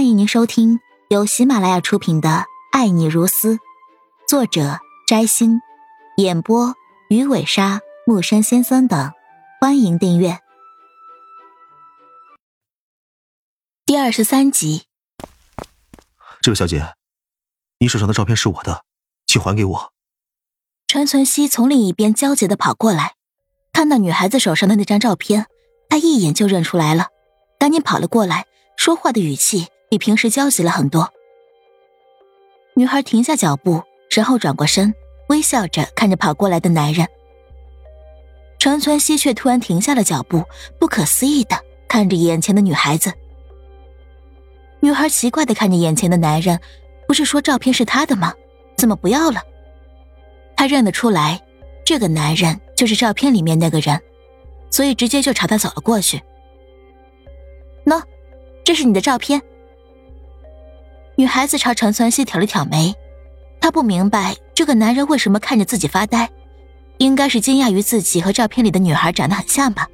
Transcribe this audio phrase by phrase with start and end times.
[0.00, 0.80] 欢迎您收听
[1.10, 2.28] 由喜马拉雅出品的
[2.72, 3.56] 《爱你如斯》，
[4.26, 5.60] 作者摘星，
[6.16, 6.74] 演播
[7.10, 9.12] 鱼尾鲨、木山先生等。
[9.60, 10.38] 欢迎订阅
[13.84, 14.84] 第二十三集。
[16.40, 16.94] 这位小姐，
[17.78, 18.82] 你手上的照片是我的，
[19.26, 19.92] 请还给我。
[20.86, 23.16] 陈存希从另一边焦急的跑过来，
[23.70, 25.44] 看到女孩子手上的那张照片，
[25.90, 27.08] 他一眼就认出来了，
[27.58, 28.46] 赶紧跑了过来，
[28.78, 29.68] 说话的语气。
[29.90, 31.12] 比平时焦急了很多。
[32.74, 34.94] 女孩停下脚步，然后转过身，
[35.28, 37.06] 微笑着看着跑过来的男人。
[38.60, 40.44] 陈存希却突然停下了脚步，
[40.78, 41.58] 不可思议的
[41.88, 43.12] 看着眼前的女孩子。
[44.78, 46.60] 女孩奇怪的看着眼前的男人，
[47.08, 48.32] 不是说照片是他的吗？
[48.76, 49.42] 怎么不要了？
[50.56, 51.42] 她认得出来，
[51.84, 54.00] 这个男人就是照片里面那个人，
[54.70, 56.22] 所以直接就朝他走了过去。
[57.84, 58.00] 喏，
[58.62, 59.42] 这是你的照片。
[61.20, 62.94] 女孩子朝陈存希挑了挑眉，
[63.60, 66.30] 她不明白这个男人为什么看着自己发呆，
[66.96, 69.86] 应该是惊讶于自己和照片里的女孩长得很像吧。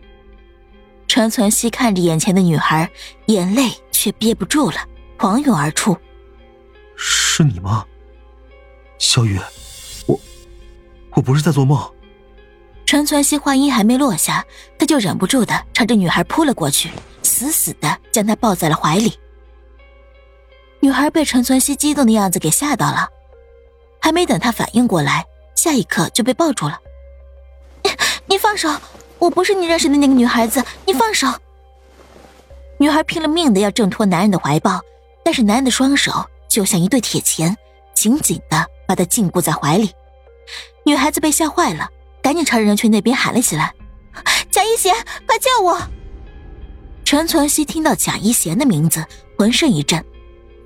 [1.08, 2.88] 陈存希看着眼前的女孩，
[3.26, 4.76] 眼泪却憋不住了，
[5.18, 5.98] 狂涌而出。
[6.94, 7.84] 是你吗，
[8.96, 9.40] 小雨？
[10.06, 10.16] 我，
[11.10, 11.76] 我不是在做梦。
[12.84, 14.46] 陈存希话音还没落下，
[14.78, 16.88] 他就忍不住的朝着女孩扑了过去，
[17.24, 19.18] 死死的将她抱在了怀里。
[20.80, 23.08] 女孩被陈存希激动的样子给吓到了，
[24.00, 25.24] 还没等她反应过来，
[25.54, 26.78] 下一刻就被抱住了。
[28.26, 28.74] 你放手！
[29.18, 31.26] 我不是你认识的那个女孩子，你放手！
[32.78, 34.80] 女孩拼了命的要挣脱男人的怀抱，
[35.24, 36.12] 但是男人的双手
[36.48, 37.56] 就像一对铁钳，
[37.94, 39.90] 紧紧的把她禁锢在怀里。
[40.84, 41.88] 女孩子被吓坏了，
[42.22, 43.72] 赶紧朝人群那边喊了起来
[44.52, 44.94] ：“贾一贤，
[45.26, 45.80] 快救我！”
[47.04, 49.04] 陈存希听到贾一贤的名字，
[49.38, 50.04] 浑身一震。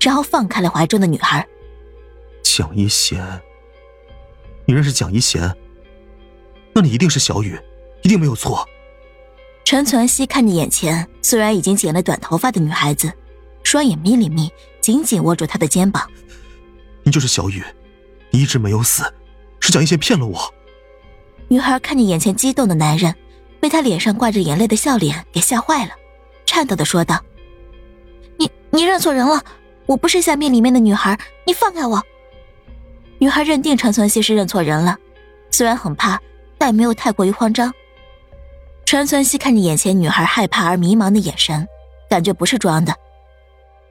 [0.01, 1.47] 然后放开了怀中的女孩。
[2.41, 3.23] 蒋一贤，
[4.65, 5.55] 你认识蒋一贤？
[6.73, 7.57] 那你一定是小雨，
[8.01, 8.67] 一定没有错。
[9.63, 13.11] 陈存希看着眼前虽然已经剪了短头发的女孩子，
[13.63, 14.51] 双眼眯了眯，
[14.81, 16.09] 紧紧握住她的肩膀。
[17.03, 17.63] 你就是小雨，
[18.31, 19.03] 你一直没有死，
[19.59, 20.53] 是蒋一贤骗了我。
[21.47, 23.13] 女孩看着眼前激动的男人，
[23.59, 25.91] 被他脸上挂着眼泪的笑脸给吓坏了，
[26.45, 27.23] 颤抖的说道
[28.37, 29.43] ：“你你认错人了。”
[29.85, 32.01] 我不是下面里面的女孩，你放开我。
[33.19, 34.97] 女孩认定陈存希是认错人了，
[35.51, 36.19] 虽然很怕，
[36.57, 37.73] 但没有太过于慌张。
[38.85, 41.67] 陈存希看着眼前女孩害怕而迷茫的眼神，
[42.09, 42.95] 感觉不是装的。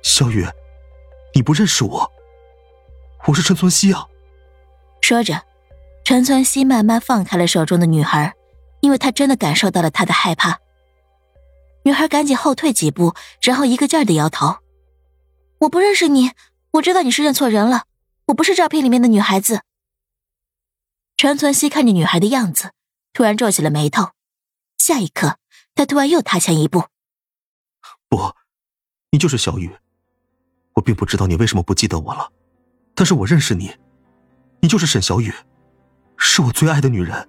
[0.02, 0.46] 小雨，
[1.34, 2.10] 你不认识我，
[3.26, 4.06] 我是陈存希啊。
[5.00, 5.42] 说着，
[6.04, 8.34] 陈存希慢慢放开了手中的女孩，
[8.80, 10.58] 因为她真的感受到了她的害怕。
[11.82, 14.56] 女孩赶紧后退几步，然后一个劲儿的摇头。
[15.60, 16.32] 我不认识你，
[16.72, 17.84] 我知道你是认错人了，
[18.28, 19.60] 我不是照片里面的女孩子。
[21.18, 22.72] 陈存希看着女孩的样子，
[23.12, 24.12] 突然皱起了眉头。
[24.78, 25.36] 下一刻，
[25.74, 26.84] 他突然又踏前一步
[28.08, 28.34] ：“不，
[29.10, 29.70] 你就是小雨。
[30.76, 32.32] 我并不知道你为什么不记得我了，
[32.94, 33.76] 但是我认识你，
[34.62, 35.30] 你就是沈小雨，
[36.16, 37.28] 是我最爱的女人。”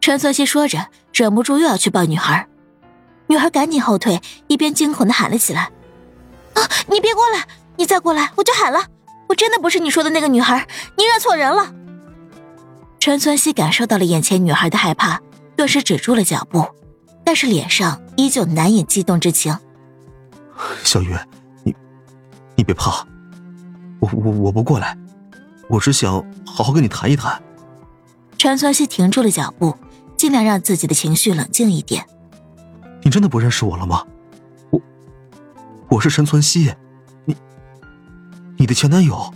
[0.00, 2.48] 陈存希说着，忍不住又要去抱女孩，
[3.28, 5.70] 女孩赶紧后退，一边惊恐的喊了起来。
[6.88, 7.46] 你别过来！
[7.76, 8.80] 你再过来，我就喊了。
[9.28, 11.72] 我真的不是你说的那个女孩，你认错人了。
[12.98, 15.20] 陈存希感受到了眼前女孩的害怕，
[15.56, 16.66] 顿时止住了脚步，
[17.24, 19.56] 但是脸上依旧难掩激动之情。
[20.82, 21.14] 小雨，
[21.62, 21.74] 你
[22.56, 23.06] 你别怕，
[24.00, 24.96] 我我我不过来，
[25.68, 26.14] 我只想
[26.44, 27.40] 好好跟你谈一谈。
[28.36, 29.76] 陈存希停住了脚步，
[30.16, 32.04] 尽量让自己的情绪冷静一点。
[33.02, 34.04] 你真的不认识我了吗？
[35.90, 36.70] 我是陈存希，
[37.24, 37.34] 你，
[38.58, 39.32] 你的前男友。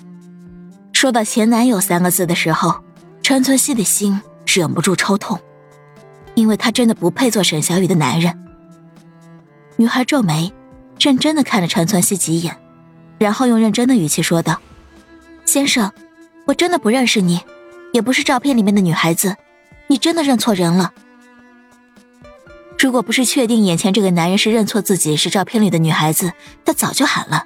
[0.93, 2.85] 说到前男友三个字的时候，
[3.23, 5.41] 陈存希的心忍不住抽痛，
[6.35, 8.39] 因为他真的不配做沈小雨的男人。
[9.77, 10.53] 女孩皱眉，
[11.01, 12.55] 认真的看了陈存希几眼，
[13.19, 14.61] 然后用认真的语气说道
[15.47, 15.91] ：“先生，
[16.45, 17.41] 我真的不认识你，
[17.95, 19.37] 也不是照片里面的女孩子，
[19.87, 20.93] 你真的认错人了。”
[22.83, 26.33] 如果不是确定眼前这个男人是认错自己是照片里的女孩子，
[26.65, 27.45] 他早就喊了。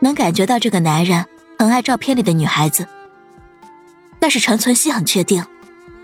[0.00, 1.26] 能感觉到这个男人
[1.58, 2.88] 很爱照片里的女孩子，
[4.18, 5.44] 但是陈存希很确定，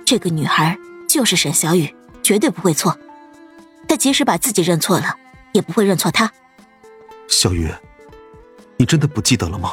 [0.05, 0.77] 这个女孩
[1.09, 2.99] 就是沈小雨，绝对不会错。
[3.89, 5.17] 他即使把自己认错了，
[5.53, 6.31] 也不会认错她。
[7.27, 7.73] 小雨，
[8.77, 9.73] 你真的不记得了吗？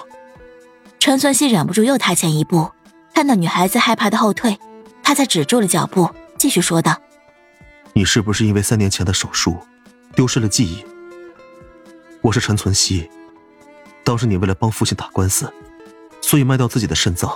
[0.97, 2.71] 陈存希忍不住又踏前一步，
[3.13, 4.57] 看到女孩子害怕的后退，
[5.03, 6.97] 他才止住了脚步，继续说道。
[7.93, 9.57] 你是不是因为三年前的手术，
[10.15, 10.85] 丢失了记忆？
[12.21, 13.09] 我是陈存希，
[14.03, 15.51] 当时你为了帮父亲打官司，
[16.21, 17.31] 所以卖掉自己的肾脏。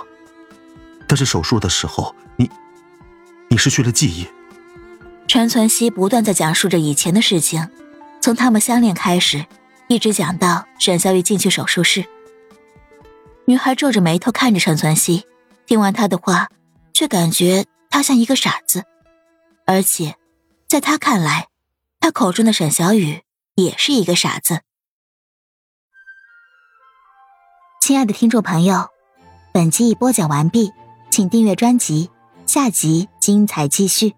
[1.06, 2.50] 但是手术的时候，你，
[3.48, 4.26] 你失去了记忆。
[5.28, 7.68] 陈存希不断在讲述着以前的事情，
[8.20, 9.44] 从他们相恋开始，
[9.88, 12.04] 一直讲到沈小雨进去手术室。
[13.44, 15.26] 女孩皱着眉头看着陈存希，
[15.66, 16.48] 听完他的话，
[16.92, 18.84] 却感觉他像一个傻子，
[19.66, 20.16] 而且，
[20.68, 21.48] 在他看来，
[22.00, 23.22] 他口中的沈小雨
[23.54, 24.62] 也是一个傻子。
[27.80, 28.88] 亲爱的听众朋友，
[29.52, 30.72] 本集已播讲完毕，
[31.08, 32.10] 请订阅专辑，
[32.46, 34.16] 下集精彩继续。